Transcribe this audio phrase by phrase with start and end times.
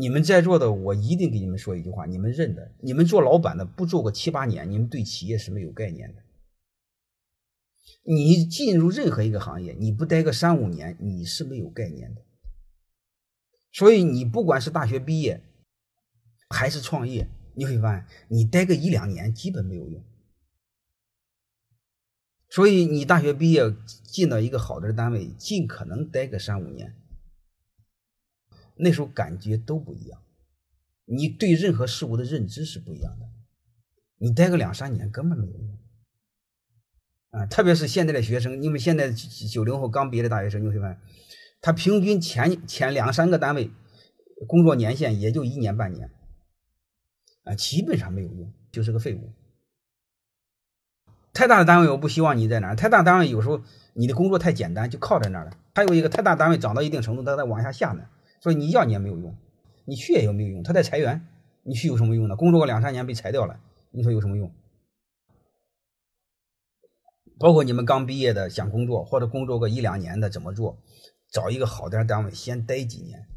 [0.00, 6.22] 你们在座的，我一定给你们说一句话，你们认的，你们做老板的不做个七八年，你们对企业是没有概念的。
[8.04, 12.22] 你进入任何一个行业，你不待个三五年，你是没有概念的。
[13.72, 15.42] 所以你不管是大学毕业，
[16.48, 20.00] 还是创业，你会发现你待个一两年基本没有用。
[22.48, 23.64] 所以你大学毕业
[24.04, 26.94] 进到一个好的单位，尽可能待个三五年，
[28.78, 30.20] 那时候感觉都不一样，
[31.04, 33.26] 你对任何事物的认知是不一样的。
[34.18, 35.78] 你待个两三年根本没有用。
[37.30, 40.98] 啊，特别是现在的学生，因为现在九零后刚毕业的大学生，你会发现，
[41.60, 43.70] 他平均前前两三个单位
[44.46, 46.10] 工作年限也就一年半年，
[47.44, 49.32] 啊，基本上没有用，就是个废物。
[51.34, 52.74] 太大的单位，我不希望你在哪儿。
[52.76, 55.56] 太大单位有时候你的工作太简单，就靠在那儿了。
[55.74, 58.08] 还有一个太大单位涨到一定程度，它在往下下呢，
[58.40, 59.36] 所以你要你也没有用，
[59.84, 60.62] 你去也没有用。
[60.62, 61.26] 他在裁员，
[61.62, 62.36] 你去有什么用呢？
[62.36, 64.52] 工作个两三年被裁掉了，你说有什么用？
[67.38, 70.78] 包括你们刚毕业的想工作或者工作个一两年的怎么做？
[71.30, 73.28] 找一个好点单位，先待几年。